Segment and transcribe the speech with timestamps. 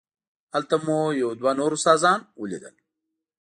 [0.53, 2.75] هلته مو یو دوه نور استادان ولیدل.